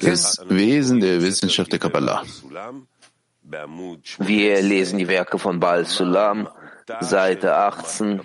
[0.00, 2.22] Das Wesen der Wissenschaft der Kabbalah.
[4.18, 6.48] Wir lesen die Werke von Baal Sulam,
[7.00, 8.20] Seite 18.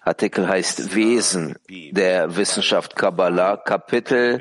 [0.00, 4.40] Artikel heißt Wesen der Wissenschaft Kabbalah, Kapitel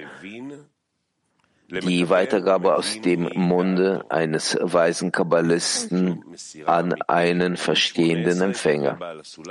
[1.72, 6.24] die Weitergabe aus dem Munde eines weisen Kabbalisten
[6.66, 9.00] an einen verstehenden Empfänger.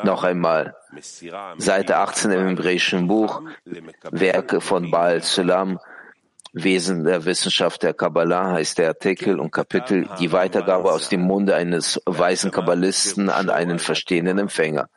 [0.04, 0.76] Noch einmal,
[1.58, 3.42] Seite 18 im hebräischen Buch,
[4.10, 5.78] Werke von Baal Sulam,
[6.52, 11.54] Wesen der Wissenschaft der Kabbalah heißt der Artikel und Kapitel die Weitergabe aus dem Munde
[11.54, 14.88] eines weisen Kabbalisten an einen verstehenden Empfänger.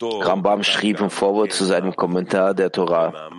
[0.00, 3.30] Rambam schrieb im Vorwort zu seinem Kommentar der Torah.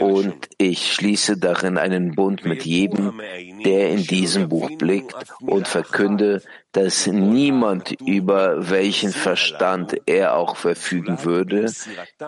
[0.00, 3.20] Und ich schließe darin einen Bund mit jedem,
[3.64, 11.24] der in diesem Buch blickt und verkünde, dass niemand, über welchen Verstand er auch verfügen
[11.24, 11.70] würde,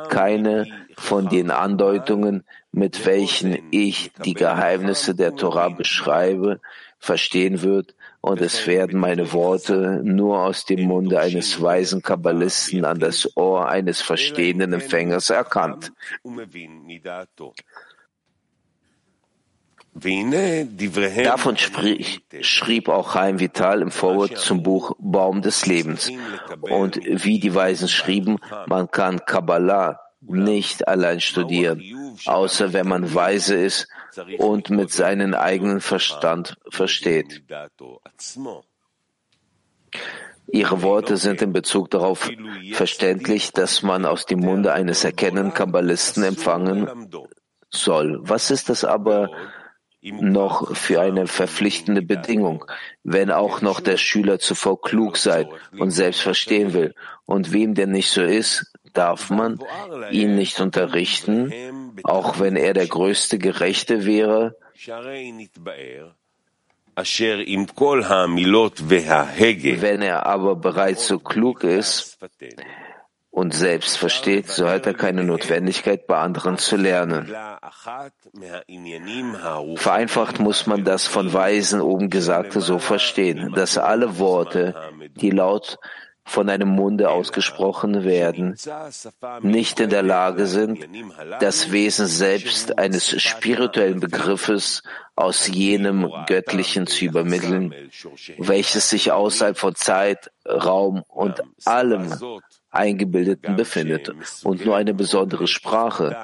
[0.08, 0.66] keine
[0.96, 6.60] von den Andeutungen, mit welchen ich die Geheimnisse der Torah beschreibe,
[6.98, 12.98] verstehen wird, und es werden meine Worte nur aus dem Munde eines weisen Kabbalisten an
[12.98, 15.92] das Ohr eines verstehenden Empfängers erkannt.
[21.24, 26.12] Davon sprich, schrieb auch Chaim Vital im Vorwort zum Buch Baum des Lebens.
[26.60, 31.82] Und wie die Weisen schrieben, man kann Kabbalah nicht allein studieren,
[32.26, 33.88] außer wenn man weise ist
[34.38, 37.42] und mit seinem eigenen Verstand versteht.
[40.52, 42.30] Ihre Worte sind in Bezug darauf
[42.72, 47.08] verständlich, dass man aus dem Munde eines erkennenden Kabbalisten empfangen
[47.70, 48.18] soll.
[48.22, 49.30] Was ist das aber
[50.02, 52.64] noch für eine verpflichtende Bedingung,
[53.04, 55.46] wenn auch noch der Schüler zuvor klug sein
[55.78, 56.94] und selbst verstehen will?
[57.26, 59.58] Und wem der nicht so ist, darf man
[60.10, 61.52] ihn nicht unterrichten,
[62.04, 64.56] auch wenn er der größte Gerechte wäre,
[69.82, 72.18] wenn er aber bereits so klug ist
[73.30, 77.32] und selbst versteht, so hat er keine Notwendigkeit, bei anderen zu lernen.
[79.76, 84.74] Vereinfacht muss man das von Weisen oben Gesagte so verstehen, dass alle Worte,
[85.14, 85.78] die laut
[86.30, 88.56] von einem Munde ausgesprochen werden,
[89.42, 90.78] nicht in der Lage sind,
[91.40, 94.84] das Wesen selbst eines spirituellen Begriffes
[95.16, 97.74] aus jenem Göttlichen zu übermitteln,
[98.38, 102.14] welches sich außerhalb von Zeit, Raum und allem
[102.70, 104.12] Eingebildeten befindet
[104.44, 106.16] und nur eine besondere Sprache,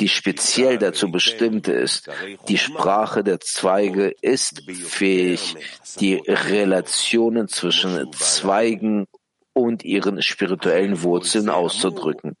[0.00, 2.08] die speziell dazu bestimmt ist.
[2.48, 5.56] Die Sprache der Zweige ist fähig,
[6.00, 9.06] die Relationen zwischen Zweigen
[9.54, 12.36] und ihren spirituellen Wurzeln auszudrücken.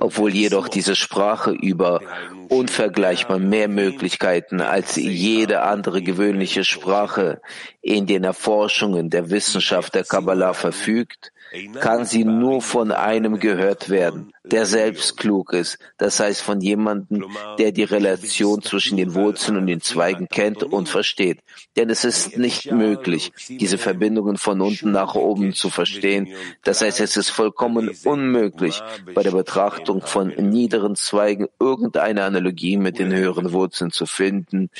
[0.00, 2.00] Obwohl jedoch diese Sprache über
[2.48, 7.40] unvergleichbar mehr Möglichkeiten als jede andere gewöhnliche Sprache
[7.80, 11.32] in den Erforschungen der Wissenschaft der Kabbalah verfügt,
[11.80, 17.26] kann sie nur von einem gehört werden, der selbst klug ist, das heißt von jemandem,
[17.58, 21.40] der die Relation zwischen den Wurzeln und den Zweigen kennt und versteht.
[21.76, 26.28] Denn es ist nicht möglich, diese Verbindungen von unten nach oben zu verstehen.
[26.62, 28.80] Das heißt, es ist vollkommen unmöglich,
[29.14, 34.70] bei der Betrachtung von niederen Zweigen irgendeine Analogie mit den höheren Wurzeln zu finden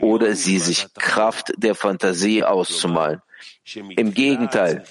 [0.00, 3.20] oder sie sich Kraft der Fantasie auszumalen.
[3.74, 4.84] Im Gegenteil,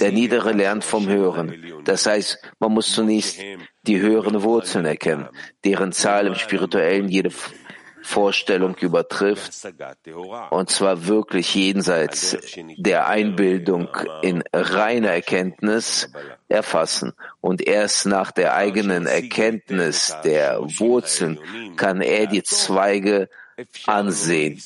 [0.00, 1.82] der Niedere lernt vom Höheren.
[1.84, 3.38] Das heißt, man muss zunächst
[3.82, 5.28] die höheren Wurzeln erkennen,
[5.64, 7.30] deren Zahl im Spirituellen jede
[8.02, 9.52] Vorstellung übertrifft,
[10.50, 12.38] und zwar wirklich jenseits
[12.76, 13.88] der Einbildung
[14.22, 16.10] in reiner Erkenntnis
[16.48, 17.12] erfassen.
[17.40, 21.38] Und erst nach der eigenen Erkenntnis der Wurzeln
[21.76, 23.28] kann er die Zweige
[23.86, 24.62] ansehen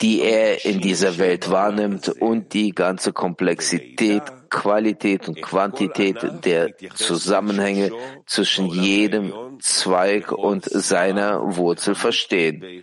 [0.00, 7.90] die er in dieser Welt wahrnimmt und die ganze Komplexität, Qualität und Quantität der Zusammenhänge
[8.26, 12.82] zwischen jedem Zweig und seiner Wurzel verstehen.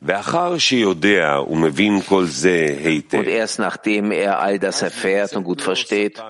[0.00, 0.10] Und
[3.28, 6.22] erst nachdem er all das erfährt und gut versteht,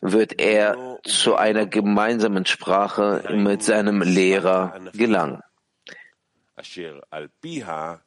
[0.00, 5.42] wird er zu einer gemeinsamen Sprache mit seinem Lehrer gelangen.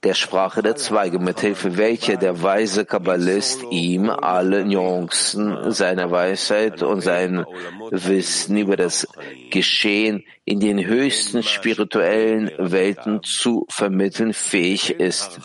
[0.03, 7.01] Der Sprache der Zweige, mithilfe welcher der weise Kabbalist ihm alle Nuancen seiner Weisheit und
[7.01, 7.43] sein
[7.89, 9.07] Wissen über das
[9.49, 15.39] Geschehen in den höchsten spirituellen Welten zu vermitteln fähig ist.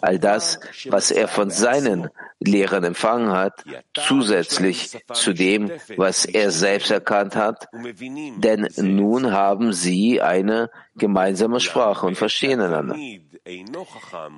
[0.00, 2.08] All das, was er von seinen
[2.40, 3.64] Lehrern empfangen hat,
[3.94, 12.06] zusätzlich zu dem, was er selbst erkannt hat, denn nun haben sie eine gemeinsame Sprache
[12.06, 12.96] und verstehen einander.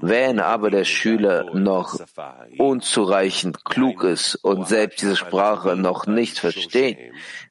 [0.03, 1.99] Wenn aber der Schüler noch
[2.59, 6.99] unzureichend klug ist und selbst diese Sprache noch nicht versteht,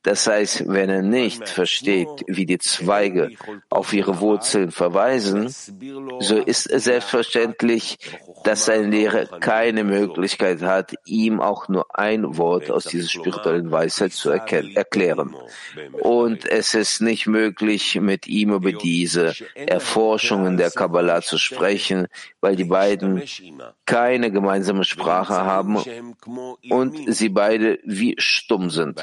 [0.04, 3.32] das heißt, wenn er nicht versteht, wie die Zweige
[3.70, 5.50] auf ihre Wurzeln verweisen,
[6.20, 7.98] so ist es selbstverständlich,
[8.46, 14.14] dass sein Lehrer keine Möglichkeit hat, ihm auch nur ein Wort aus dieser spirituellen Weisheit
[14.14, 15.36] zu erklären.
[16.02, 21.49] Und es ist nicht möglich, mit ihm über diese Erforschungen der Kabbalah zu sprechen,
[22.42, 23.24] weil die beiden
[23.86, 25.78] keine gemeinsame Sprache haben
[26.70, 29.00] und sie beide wie stumm sind.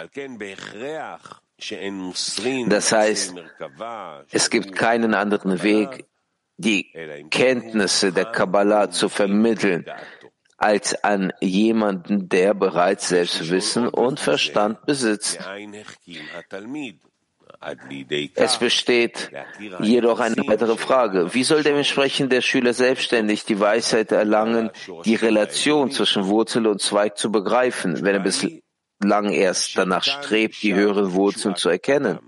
[2.68, 3.34] Das heißt,
[4.30, 6.04] es gibt keinen anderen Weg,
[6.58, 6.90] die
[7.30, 9.84] Kenntnisse der Kabbalah zu vermitteln,
[10.58, 15.38] als an jemanden, der bereits Selbstwissen und Verstand besitzt.
[18.34, 19.30] Es besteht
[19.80, 21.34] jedoch eine weitere Frage.
[21.34, 24.70] Wie soll dementsprechend der Schüler selbstständig die Weisheit erlangen,
[25.04, 30.74] die Relation zwischen Wurzel und Zweig zu begreifen, wenn er bislang erst danach strebt, die
[30.74, 32.18] höheren Wurzeln zu erkennen?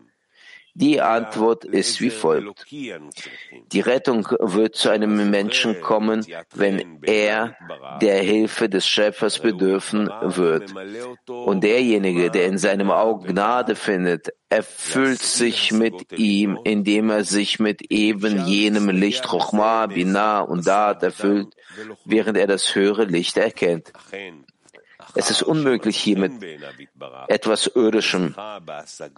[0.80, 2.66] Die Antwort ist wie folgt.
[2.70, 7.56] Die Rettung wird zu einem Menschen kommen, wenn er
[8.00, 10.72] der Hilfe des Schöpfers bedürfen wird.
[11.26, 17.58] Und derjenige, der in seinem Auge Gnade findet, erfüllt sich mit ihm, indem er sich
[17.58, 21.48] mit eben jenem Licht Chochma, Binah und Da'at erfüllt,
[22.04, 23.92] während er das höhere Licht erkennt.
[25.14, 26.32] Es ist unmöglich, hier mit
[27.28, 28.34] etwas Irdischem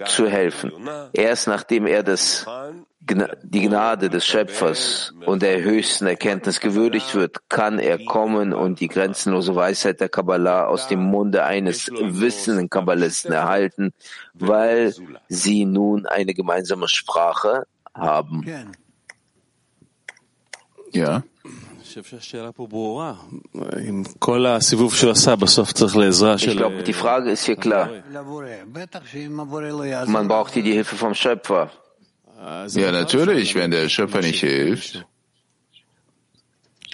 [0.06, 0.72] zu helfen.
[1.12, 2.46] Erst nachdem er das,
[3.00, 8.88] die Gnade des Schöpfers und der höchsten Erkenntnis gewürdigt wird, kann er kommen und die
[8.88, 13.92] grenzenlose Weisheit der Kabbalah aus dem Munde eines wissenden Kabbalisten erhalten,
[14.34, 14.94] weil
[15.28, 18.44] sie nun eine gemeinsame Sprache haben.
[20.92, 21.22] Ja.
[26.36, 27.88] Ich glaube, die Frage ist hier klar.
[30.06, 31.70] Man braucht hier die Hilfe vom Schöpfer.
[32.68, 35.04] Ja, natürlich, wenn der Schöpfer nicht hilft.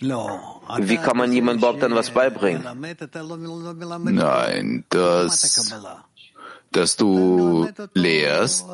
[0.01, 2.63] Wie kann man jemandem überhaupt dann was beibringen?
[4.05, 5.73] Nein, das
[6.77, 8.67] dass du lehrst,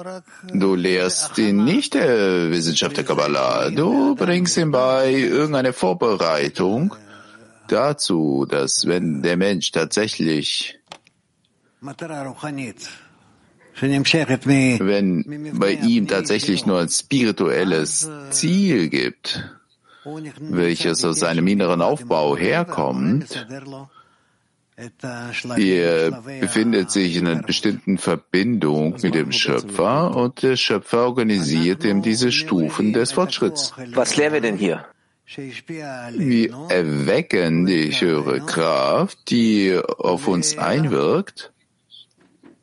[0.52, 6.94] du lehrst ihn nicht der Wissenschaft der Kabbalah, du bringst ihm bei irgendeine Vorbereitung
[7.68, 10.78] dazu, dass wenn der Mensch tatsächlich
[14.80, 19.44] wenn bei ihm tatsächlich nur ein spirituelles Ziel gibt,
[20.40, 23.46] welches aus seinem inneren Aufbau herkommt,
[24.76, 26.10] er
[26.40, 32.32] befindet sich in einer bestimmten Verbindung mit dem Schöpfer und der Schöpfer organisiert ihm diese
[32.32, 33.74] Stufen des Fortschritts.
[33.94, 34.86] Was lernen wir denn hier?
[35.26, 41.52] Wir erwecken die höhere Kraft, die auf uns einwirkt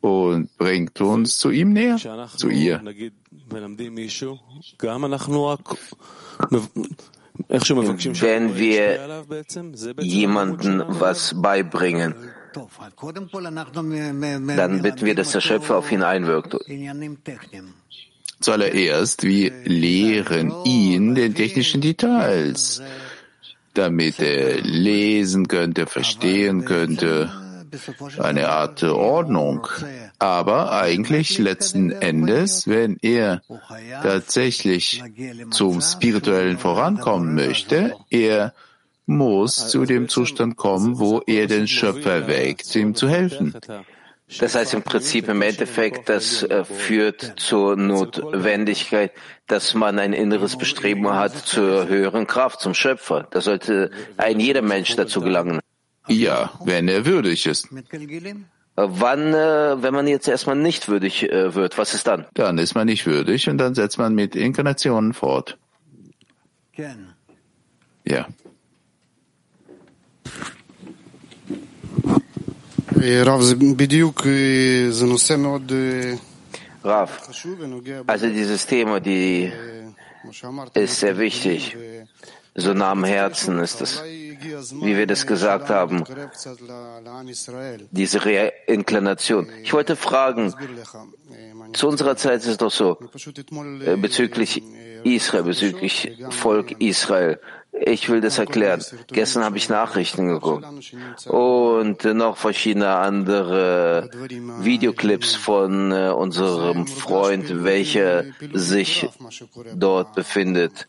[0.00, 1.96] und bringt uns zu ihm näher,
[2.36, 2.82] zu ihr.
[7.48, 9.24] Wenn wir
[10.00, 12.14] jemanden was beibringen,
[14.56, 16.56] dann bitten wir, dass der Schöpfer auf ihn einwirkt.
[18.40, 22.82] Zuallererst, wir lehren ihn den technischen Details,
[23.74, 27.30] damit er lesen könnte, verstehen könnte,
[28.18, 29.66] eine Art Ordnung.
[30.18, 33.42] Aber eigentlich letzten Endes, wenn er
[34.02, 35.02] tatsächlich
[35.50, 38.52] zum spirituellen vorankommen möchte, er
[39.06, 43.54] muss zu dem Zustand kommen, wo er den Schöpfer weckt, ihm zu helfen.
[44.38, 49.12] Das heißt im Prinzip im Endeffekt, das äh, führt zur Notwendigkeit,
[49.48, 53.26] dass man ein inneres Bestreben hat zur höheren Kraft, zum Schöpfer.
[53.32, 55.58] Da sollte ein jeder Mensch dazu gelangen.
[56.10, 57.68] Ja, wenn er würdig ist.
[58.76, 62.26] Wann, äh, wenn man jetzt erstmal nicht würdig äh, wird, was ist dann?
[62.34, 65.58] Dann ist man nicht würdig und dann setzt man mit Inkarnationen fort.
[68.04, 68.26] Ja.
[76.82, 77.20] Rav,
[78.06, 79.52] also dieses Thema, die
[80.74, 81.76] ist sehr wichtig.
[82.54, 84.02] So nah am Herzen ist es.
[84.40, 86.04] Wie wir das gesagt haben,
[87.90, 89.48] diese Reinklination.
[89.62, 90.54] Ich wollte fragen,
[91.72, 92.98] zu unserer Zeit ist es doch so,
[93.84, 94.62] äh, bezüglich
[95.04, 97.38] Israel, bezüglich Volk Israel.
[97.72, 98.84] Ich will das erklären.
[99.08, 100.66] Gestern habe ich Nachrichten geguckt
[101.26, 104.10] und noch verschiedene andere
[104.60, 109.08] Videoclips von äh, unserem Freund, welcher sich
[109.74, 110.88] dort befindet.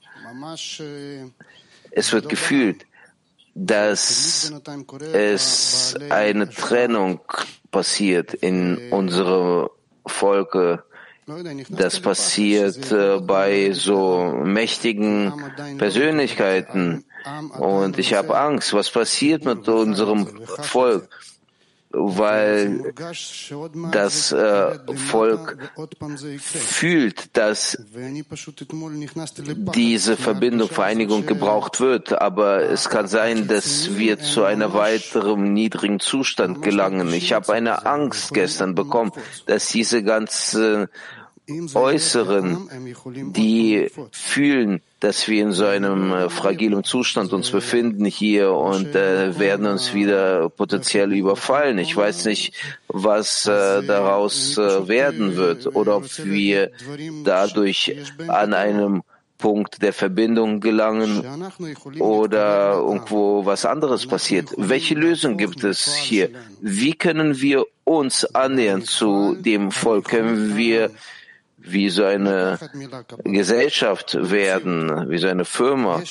[1.92, 2.86] Es wird gefühlt,
[3.54, 4.52] dass
[5.14, 7.22] es eine Trennung
[7.72, 9.70] passiert in unserem
[10.06, 10.84] Volke
[11.70, 15.32] das passiert äh, bei so mächtigen
[15.78, 17.06] Persönlichkeiten.
[17.58, 21.10] Und ich habe Angst, was passiert mit unserem Volk,
[21.94, 22.94] weil
[23.92, 25.58] das äh, Volk
[26.38, 27.78] fühlt, dass
[29.76, 32.14] diese Verbindung, Vereinigung gebraucht wird.
[32.22, 37.14] Aber es kann sein, dass wir zu einem weiteren niedrigen Zustand gelangen.
[37.14, 39.12] Ich habe eine Angst gestern bekommen,
[39.46, 40.90] dass diese ganze
[41.74, 42.70] Äußeren,
[43.34, 49.38] die fühlen, dass wir in so einem äh, fragilen Zustand uns befinden hier und äh,
[49.38, 51.80] werden uns wieder potenziell überfallen.
[51.80, 52.54] Ich weiß nicht,
[52.88, 56.72] was äh, daraus äh, werden wird oder ob wir
[57.24, 57.96] dadurch
[58.28, 59.02] an einem
[59.40, 61.26] Punkt der Verbindung gelangen
[62.00, 64.50] oder irgendwo was anderes passiert.
[64.56, 66.30] Welche Lösung gibt es hier?
[66.62, 70.10] Wie können wir uns annähern zu dem Volk?
[70.10, 70.92] Können wir
[71.64, 72.58] wie so eine
[73.24, 76.02] Gesellschaft werden, wie so eine Firma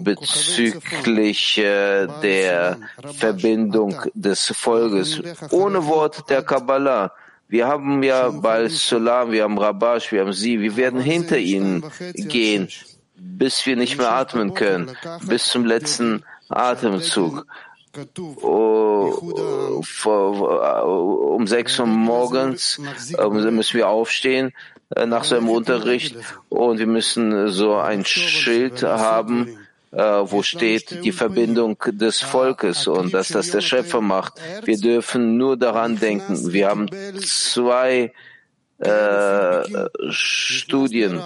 [0.00, 2.78] bezüglich äh, der
[3.16, 5.20] Verbindung des Volkes.
[5.50, 7.12] Ohne Wort der Kabbalah.
[7.48, 11.82] Wir haben ja Baal Solam, wir haben Rabash, wir haben sie, wir werden hinter ihnen
[12.14, 12.68] gehen,
[13.16, 14.90] bis wir nicht mehr atmen können,
[15.26, 17.46] bis zum letzten Atemzug.
[18.42, 19.14] Oh,
[21.34, 22.78] um sechs Uhr morgens
[23.30, 26.16] müssen wir aufstehen, äh, nach seinem Unterricht
[26.48, 29.58] und wir müssen so ein Schild haben,
[29.90, 34.34] äh, wo steht die Verbindung des Volkes und dass das der Schöpfer macht.
[34.64, 36.52] Wir dürfen nur daran denken.
[36.52, 36.88] Wir haben
[37.24, 38.12] zwei
[38.78, 39.62] äh,
[40.10, 41.20] Studien,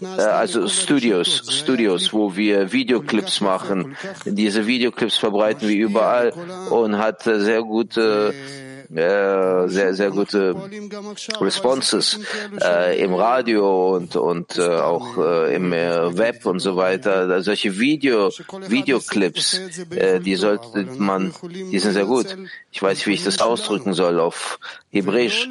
[0.00, 3.96] äh, also Studios, Studios, wo wir Videoclips machen.
[4.24, 6.32] Diese Videoclips verbreiten wir überall
[6.70, 8.32] und hat sehr gute
[8.94, 10.54] äh, sehr, sehr gute
[11.40, 12.18] Responses
[12.60, 17.42] äh, im Radio und, und äh, auch äh, im äh, Web und so weiter.
[17.42, 18.30] Solche Video,
[18.66, 22.36] Videoclips, äh, die sollte man, die sind sehr gut.
[22.70, 24.58] Ich weiß, wie ich das ausdrücken soll auf
[24.90, 25.48] Hebräisch.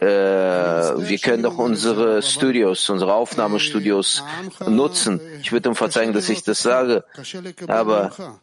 [0.00, 4.24] Wir können doch unsere Studios, unsere Aufnahmestudios
[4.66, 5.20] nutzen.
[5.42, 7.04] Ich würde ihm verzeihen, dass ich das sage,
[7.66, 8.40] aber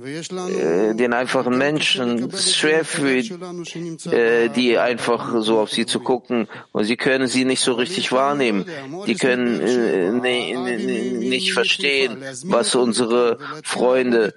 [0.00, 3.30] den einfachen Menschen es schwer fühlt,
[4.06, 8.12] äh, die einfach so auf sie zu gucken und sie können sie nicht so richtig
[8.12, 8.64] wahrnehmen.
[9.06, 14.34] Die können äh, nicht verstehen, was unsere Freunde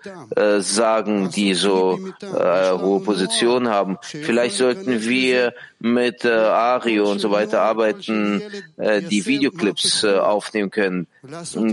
[0.59, 3.97] sagen, die so hohe Positionen haben.
[4.01, 5.53] Vielleicht sollten wir
[5.85, 8.41] mit Ario und so weiter arbeiten,
[8.77, 11.07] die Videoclips aufnehmen können,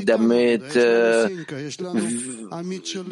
[0.05, 0.75] damit,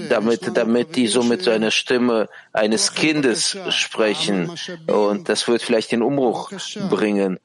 [0.09, 4.51] damit, damit damit die so mit so einer Stimme eines Kindes sprechen.
[4.87, 6.51] Und das wird vielleicht den Umbruch
[6.91, 7.39] bringen.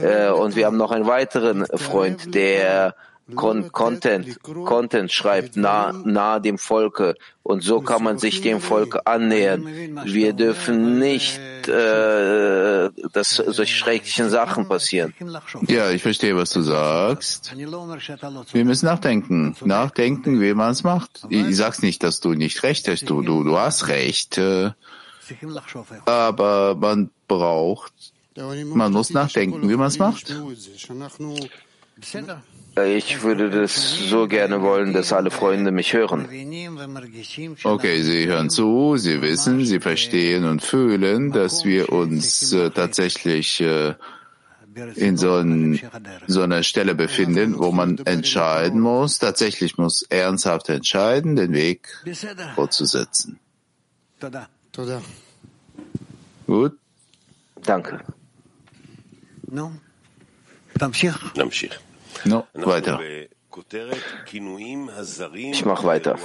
[0.00, 2.94] Äh, und wir haben noch einen weiteren Freund, der
[3.34, 7.14] Con Content, Content schreibt nahe nah dem Volke.
[7.42, 9.66] Und so kann man sich dem Volk annähern.
[10.04, 15.14] Wir dürfen nicht, äh, dass solche schrecklichen Sachen passieren.
[15.66, 17.54] Ja, ich verstehe, was du sagst.
[17.56, 19.56] Wir müssen nachdenken.
[19.64, 21.26] Nachdenken, wie man es macht.
[21.28, 23.08] Ich sag's nicht, dass du nicht recht hast.
[23.10, 24.38] Du, du, du hast recht.
[24.38, 24.70] Äh,
[26.06, 27.92] aber man braucht,
[28.36, 30.34] man muss nachdenken, wie man es macht.
[32.84, 36.28] Ich würde das so gerne wollen, dass alle Freunde mich hören.
[37.64, 43.60] Okay, Sie hören zu, Sie wissen, Sie verstehen und fühlen, dass wir uns äh, tatsächlich
[43.60, 43.94] äh,
[44.94, 45.80] in so, ein,
[46.26, 51.88] so, einer Stelle befinden, wo man entscheiden muss, tatsächlich muss ernsthaft entscheiden, den Weg
[52.54, 53.40] fortzusetzen.
[56.46, 56.78] Gut.
[57.64, 58.00] Danke.
[59.50, 59.72] No.
[62.24, 63.00] No, weiter.
[65.34, 66.18] Ich mache weiter.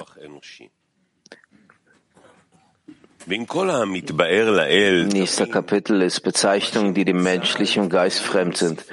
[5.13, 8.85] Nächster Kapitel ist Bezeichnungen, die dem menschlichen Geist fremd sind.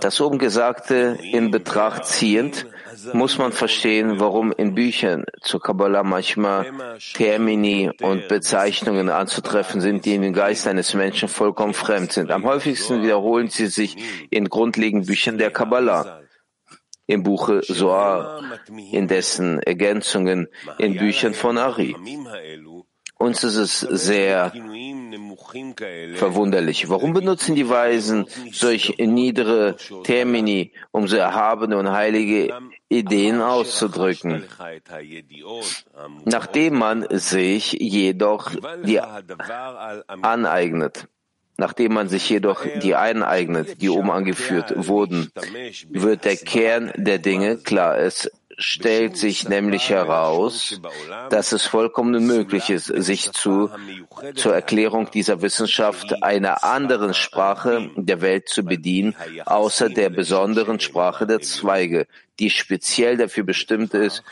[0.00, 2.66] Das oben Gesagte in Betracht ziehend,
[3.12, 6.72] muss man verstehen, warum in Büchern zur Kabbalah manchmal
[7.14, 12.30] Termini und Bezeichnungen anzutreffen sind, die in den Geist eines Menschen vollkommen fremd sind.
[12.30, 13.96] Am häufigsten wiederholen sie sich
[14.30, 16.22] in grundlegenden Büchern der Kabbalah
[17.06, 18.42] im Buche Zohar,
[18.92, 21.96] in dessen Ergänzungen in Büchern von Ari.
[23.22, 24.52] Uns ist es sehr
[26.16, 26.88] verwunderlich.
[26.88, 32.52] Warum benutzen die Weisen solch niedere Termini, um so erhabene und heilige
[32.88, 34.42] Ideen auszudrücken?
[36.24, 38.50] Nachdem man sich jedoch
[38.82, 39.00] die
[40.22, 41.06] aneignet.
[41.58, 45.30] Nachdem man sich jedoch die eineignet, die oben angeführt wurden,
[45.90, 47.98] wird der Kern der Dinge klar.
[47.98, 48.28] Es
[48.58, 50.80] stellt sich nämlich heraus,
[51.30, 53.70] dass es vollkommen unmöglich ist, sich zu,
[54.34, 61.26] zur Erklärung dieser Wissenschaft einer anderen Sprache der Welt zu bedienen, außer der besonderen Sprache
[61.26, 62.06] der Zweige,
[62.38, 64.22] die speziell dafür bestimmt ist,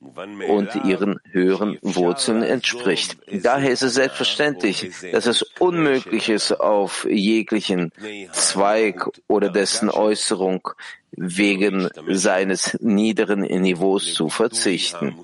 [0.00, 3.18] und ihren höheren Wurzeln entspricht.
[3.42, 7.92] Daher ist es selbstverständlich, dass es unmöglich ist, auf jeglichen
[8.32, 10.70] Zweig oder dessen Äußerung
[11.12, 15.16] wegen seines niederen Niveaus zu verzichten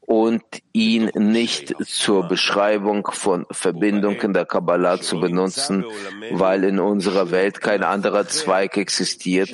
[0.00, 0.42] und
[0.72, 5.84] ihn nicht zur Beschreibung von Verbindungen der Kabbalah zu benutzen,
[6.30, 9.50] weil in unserer Welt kein anderer Zweig existiert,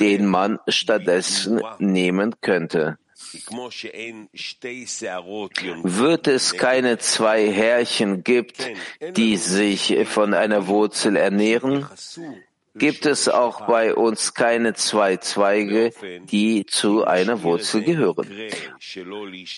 [0.00, 2.96] den man stattdessen nehmen könnte.
[5.82, 8.70] Wird es keine zwei Härchen gibt,
[9.16, 11.86] die sich von einer Wurzel ernähren,
[12.78, 15.90] gibt es auch bei uns keine zwei Zweige,
[16.30, 18.28] die zu einer Wurzel gehören.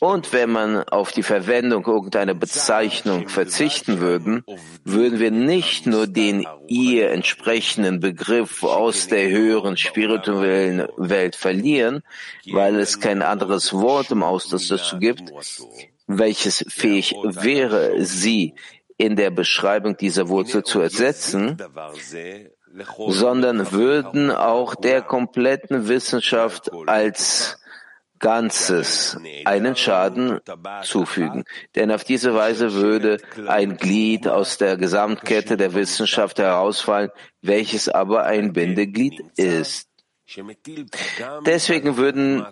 [0.00, 4.44] Und wenn man auf die Verwendung irgendeiner Bezeichnung verzichten würden,
[4.84, 12.02] würden wir nicht nur den ihr entsprechenden Begriff aus der höheren spirituellen Welt verlieren,
[12.50, 15.32] weil es kein anderes Wort im Austausch dazu gibt,
[16.06, 18.54] welches fähig wäre, sie
[19.00, 21.56] in der Beschreibung dieser Wurzel zu ersetzen,
[23.08, 27.60] sondern würden auch der kompletten Wissenschaft als
[28.20, 30.40] Ganzes einen Schaden
[30.82, 31.44] zufügen.
[31.74, 38.25] Denn auf diese Weise würde ein Glied aus der Gesamtkette der Wissenschaft herausfallen, welches aber
[38.25, 39.89] ein Bindeglied ist.
[41.45, 42.47] Deswegen würden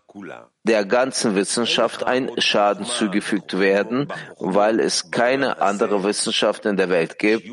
[0.65, 7.19] der ganzen Wissenschaft ein Schaden zugefügt werden, weil es keine andere Wissenschaft in der Welt
[7.19, 7.49] gibt,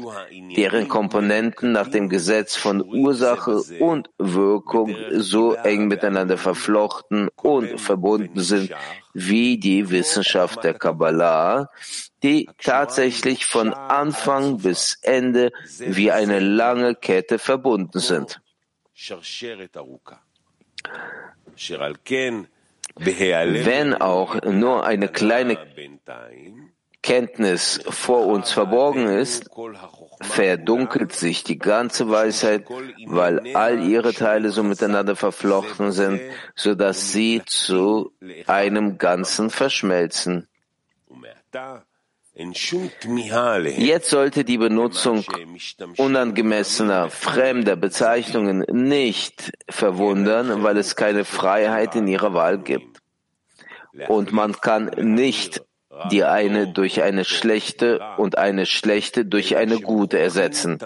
[0.58, 8.42] deren Komponenten nach dem Gesetz von Ursache und Wirkung so eng miteinander verflochten und verbunden
[8.42, 8.72] sind
[9.14, 11.70] wie die Wissenschaft der Kabbalah,
[12.22, 18.42] die tatsächlich von Anfang bis Ende wie eine lange Kette verbunden sind.
[22.98, 25.58] Wenn auch nur eine kleine
[27.02, 29.50] Kenntnis vor uns verborgen ist,
[30.22, 32.66] verdunkelt sich die ganze Weisheit,
[33.06, 36.22] weil all ihre Teile so miteinander verflochten sind,
[36.56, 38.12] so dass sie zu
[38.48, 40.48] einem Ganzen verschmelzen.
[42.38, 45.24] Jetzt sollte die Benutzung
[45.98, 53.00] unangemessener, fremder Bezeichnungen nicht verwundern, weil es keine Freiheit in ihrer Wahl gibt.
[54.10, 55.62] Und man kann nicht
[56.12, 60.80] die eine durch eine schlechte und eine schlechte durch eine gute ersetzen.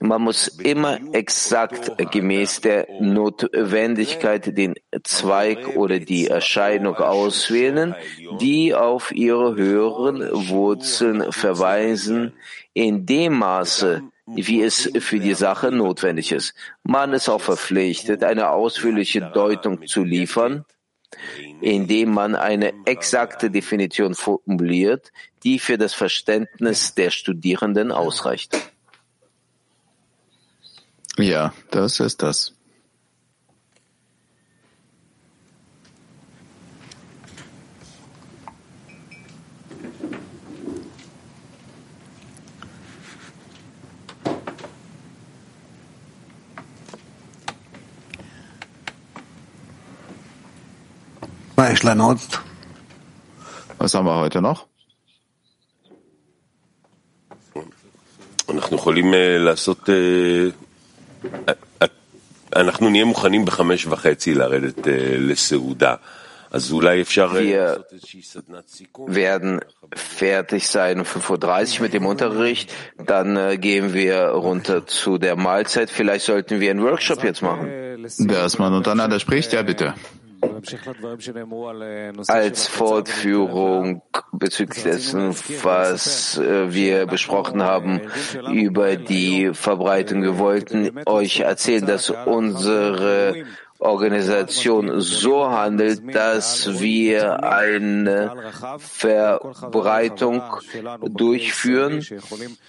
[0.00, 7.94] Man muss immer exakt gemäß der Notwendigkeit den Zweig oder die Erscheinung auswählen,
[8.40, 12.32] die auf ihre höheren Wurzeln verweisen,
[12.74, 16.54] in dem Maße, wie es für die Sache notwendig ist.
[16.82, 20.64] Man ist auch verpflichtet, eine ausführliche Deutung zu liefern,
[21.60, 25.12] indem man eine exakte Definition formuliert,
[25.44, 28.56] die für das Verständnis der Studierenden ausreicht.
[31.16, 32.57] Ja, das ist das.
[53.77, 54.65] Was haben wir heute noch?
[58.49, 59.89] אנחנו יכולים לעשות,
[62.55, 64.87] אנחנו נהיה מוכנים בחמש וחצי לרדת
[65.19, 65.95] לסעודה.
[66.53, 67.83] Wir
[69.07, 69.59] werden
[69.95, 72.71] fertig sein um 5.30 Uhr mit dem Unterricht.
[73.03, 75.89] Dann äh, gehen wir runter zu der Mahlzeit.
[75.89, 77.71] Vielleicht sollten wir einen Workshop jetzt machen.
[78.19, 79.95] Dass man untereinander spricht, ja bitte.
[82.28, 88.00] Als Fortführung bezüglich dessen, was wir besprochen haben
[88.52, 90.22] über die Verbreitung.
[90.22, 93.44] Wir wollten euch erzählen, dass unsere
[93.80, 98.32] Organisation so handelt, dass wir eine
[98.78, 100.42] Verbreitung
[101.08, 102.04] durchführen.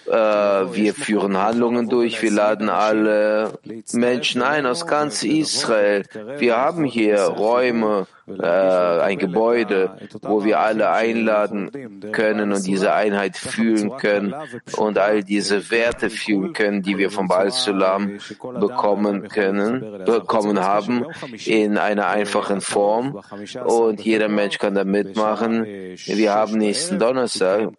[0.06, 2.22] Äh, wir führen Handlungen durch.
[2.22, 3.58] Wir laden alle
[3.92, 6.04] Menschen ein aus ganz Israel.
[6.38, 8.06] Wir haben hier Räume,
[8.38, 11.70] ein Gebäude, wo wir alle einladen
[12.12, 14.34] können und diese Einheit fühlen können
[14.76, 18.18] und all diese Werte fühlen können, die wir vom Baal Sulam
[18.58, 21.06] bekommen können, bekommen haben,
[21.46, 23.20] in einer einfachen Form.
[23.64, 25.64] Und jeder Mensch kann da mitmachen.
[25.64, 27.70] Wir haben nächsten Donnerstag,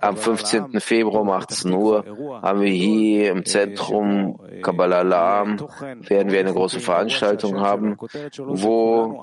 [0.00, 0.80] am 15.
[0.80, 2.04] Februar um 18 Uhr,
[2.42, 5.56] haben wir hier im Zentrum Kabbalah Alam,
[6.00, 7.96] werden wir eine große Veranstaltung haben,
[8.36, 9.20] wo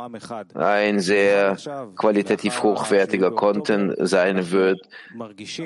[0.56, 1.58] ein sehr
[1.96, 4.80] qualitativ hochwertiger Content sein wird.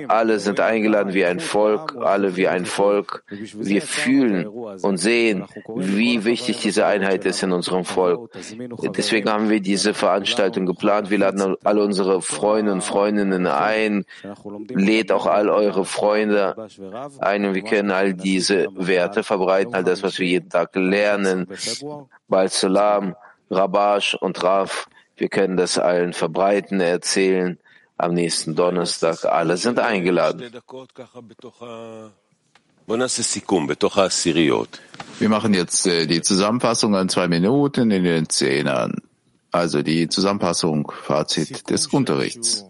[0.07, 3.23] Alle sind eingeladen wie ein Volk, alle wie ein Volk.
[3.29, 8.31] Wir fühlen und sehen, wie wichtig diese Einheit ist in unserem Volk.
[8.95, 11.09] Deswegen haben wir diese Veranstaltung geplant.
[11.09, 14.05] Wir laden alle unsere Freunde und Freundinnen ein,
[14.69, 16.55] lädt auch all eure Freunde
[17.19, 21.47] ein und wir können all diese Werte verbreiten, all das, was wir jeden Tag lernen.
[22.27, 23.15] Bal Salam.
[23.51, 24.87] Rabash und Raf.
[25.17, 27.59] Wir können das allen verbreiten, erzählen.
[27.97, 29.25] Am nächsten Donnerstag.
[29.25, 30.51] Alle sind eingeladen.
[35.19, 38.95] Wir machen jetzt äh, die Zusammenfassung an zwei Minuten in den Zehnern.
[39.51, 42.65] Also die Zusammenfassung, Fazit des Unterrichts.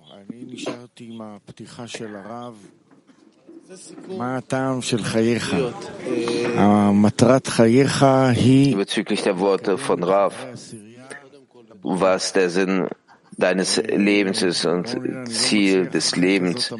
[8.75, 10.35] Bezüglich der Worte von Rav,
[11.81, 12.89] was der Sinn
[13.37, 14.97] deines Lebens ist und
[15.29, 16.73] Ziel des Lebens,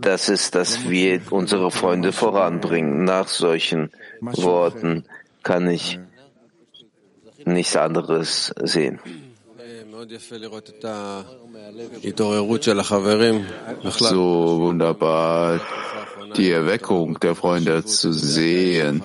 [0.00, 3.04] das ist, dass wir unsere Freunde voranbringen.
[3.04, 3.90] Nach solchen
[4.22, 5.04] Worten
[5.42, 5.98] kann ich
[7.44, 8.98] nichts anderes sehen.
[13.98, 15.60] So wunderbar,
[16.36, 19.02] die Erweckung der Freunde zu sehen.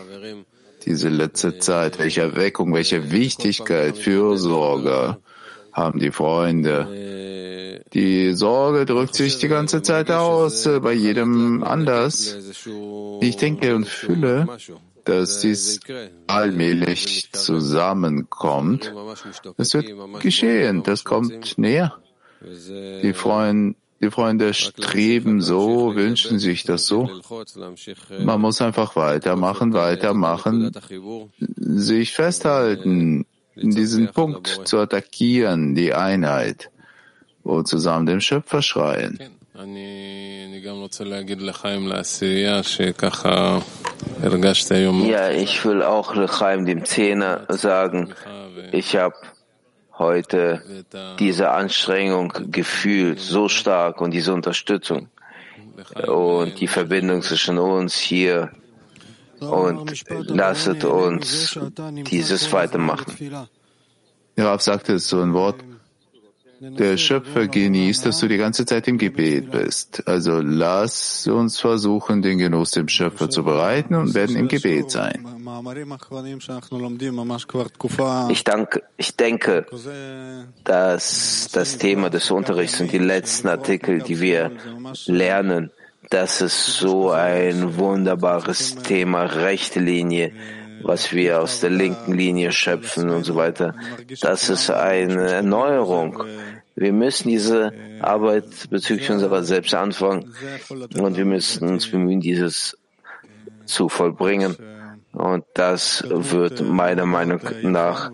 [0.85, 5.17] Diese letzte Zeit, welche Erweckung, welche Wichtigkeit, Fürsorge
[5.71, 7.83] haben die Freunde.
[7.93, 12.37] Die Sorge drückt sich die ganze Zeit aus, bei jedem anders.
[13.21, 14.47] Ich denke und fühle,
[15.05, 15.79] dass dies
[16.27, 18.93] allmählich zusammenkommt.
[19.57, 19.87] Es wird
[20.21, 21.95] geschehen, das kommt näher.
[22.41, 27.09] Die Freunde, die Freunde streben so, wünschen sich das so.
[28.19, 30.71] Man muss einfach weitermachen, weitermachen,
[31.57, 36.71] sich festhalten, in diesen Punkt zu attackieren, die Einheit,
[37.43, 39.19] wo zusammen dem Schöpfer schreien.
[45.05, 48.13] Ja, ich will auch Lechaim, dem Zehner, sagen,
[48.71, 49.15] ich habe
[49.99, 50.63] heute
[51.19, 55.09] diese Anstrengung gefühlt, so stark und diese Unterstützung
[56.07, 58.51] und die Verbindung zwischen uns hier
[59.39, 61.59] und lasset uns
[62.09, 63.47] dieses weitermachen.
[64.37, 65.57] Rav sagte so ein Wort,
[66.59, 70.03] der Schöpfer genießt, dass du die ganze Zeit im Gebet bist.
[70.07, 75.25] Also lass uns versuchen, den Genuss dem Schöpfer zu bereiten und werden im Gebet sein.
[78.29, 79.65] Ich, danke, ich denke,
[80.63, 84.51] dass das Thema des Unterrichts und die letzten Artikel, die wir
[85.05, 85.71] lernen,
[86.09, 90.31] das ist so ein wunderbares Thema, rechte Linie,
[90.83, 93.75] was wir aus der linken Linie schöpfen und so weiter.
[94.21, 96.23] Das ist eine Erneuerung.
[96.75, 100.33] Wir müssen diese Arbeit bezüglich unserer selbst anfangen
[100.69, 102.77] und wir müssen uns bemühen, dieses
[103.65, 104.55] zu vollbringen.
[105.11, 108.11] Und das wird meiner Meinung nach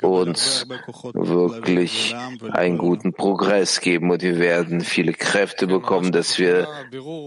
[0.00, 0.66] uns
[1.12, 2.16] wirklich
[2.50, 6.66] einen guten Progress geben und wir werden viele Kräfte bekommen, dass wir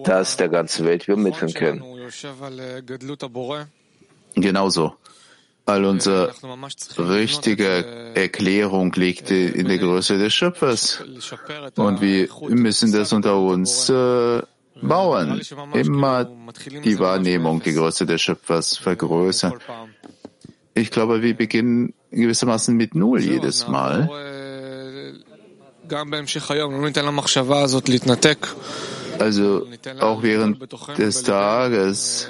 [0.04, 1.84] das der ganzen Welt übermitteln können.
[4.36, 4.96] Genauso.
[5.66, 6.34] All unsere
[6.98, 11.02] richtige Erklärung liegt in der Größe des Schöpfers.
[11.76, 14.42] Und wir müssen das unter uns äh,
[14.82, 15.42] bauen.
[15.74, 16.30] Immer
[16.84, 19.54] die Wahrnehmung, die Größe des Schöpfers vergrößern.
[20.74, 24.10] Ich glaube, wir beginnen gewissermaßen mit Null jedes Mal.
[29.20, 29.68] Also
[30.00, 32.28] auch während des Tages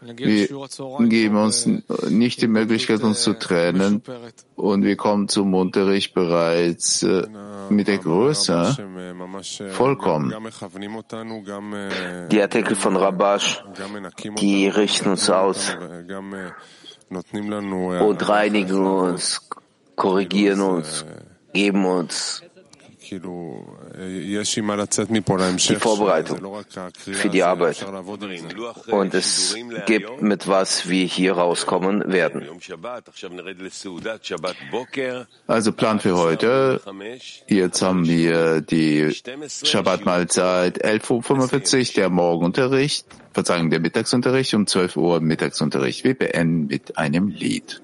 [0.00, 1.68] wir geben uns
[2.08, 4.02] nicht die Möglichkeit, uns zu trennen.
[4.56, 7.26] und wir kommen zum Unterricht bereits äh,
[7.68, 8.76] mit der Größe
[9.70, 10.34] vollkommen.
[12.30, 13.62] Die Artikel von Rabash,
[14.38, 15.76] die richten uns aus.
[17.10, 19.48] und reinigen uns,
[19.96, 21.04] korrigieren uns,
[21.52, 22.42] geben uns
[25.67, 26.39] die Vorbereitung
[26.93, 27.85] für die Arbeit.
[28.87, 32.47] Und es gibt, mit was wir hier rauskommen werden.
[35.47, 36.81] Also Plan für heute.
[37.47, 39.15] Jetzt haben wir die
[39.63, 46.03] Shabbat-Mahlzeit 11.45 Uhr, der Morgenunterricht, Verzeihung, der Mittagsunterricht, um 12 Uhr Mittagsunterricht.
[46.03, 47.81] Wir beenden mit einem Lied.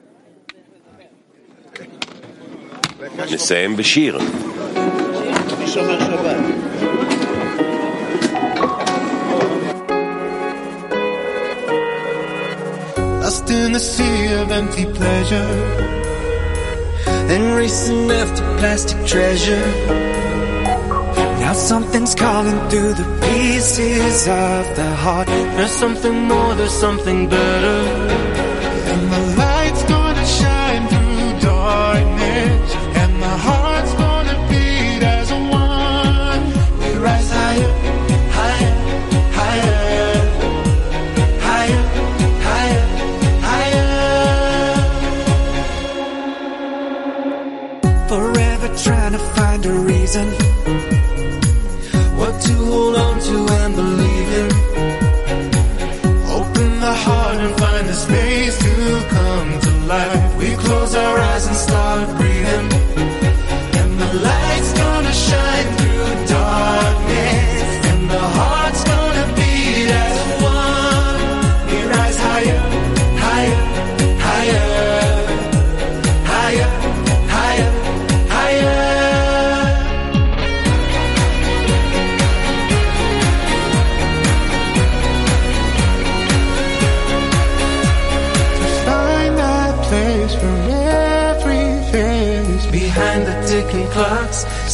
[3.30, 3.76] נסיים
[5.77, 6.01] so much.
[13.23, 15.51] Lost in the sea of empty pleasure
[17.35, 19.67] And racing after plastic treasure.
[21.43, 25.27] Now something's calling through the pieces of the heart.
[25.57, 28.17] There's something more, there's something better.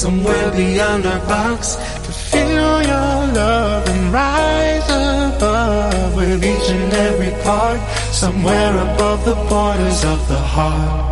[0.03, 1.77] Somewhere beyond our box.
[2.05, 4.89] To feel your love and rise
[5.37, 7.81] above with each and every part,
[8.23, 11.03] somewhere above the borders of the heart.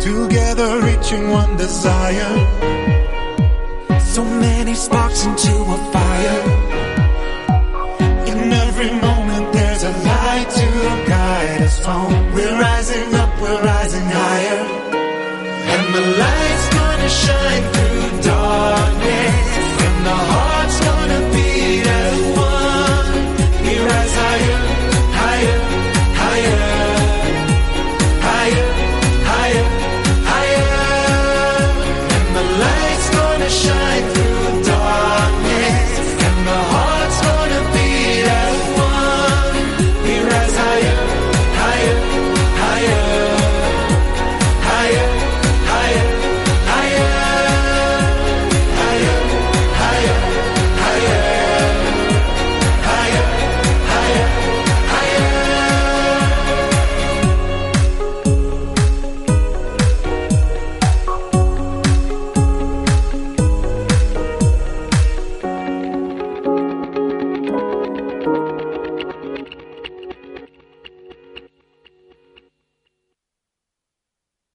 [0.00, 2.67] Together reaching one desire.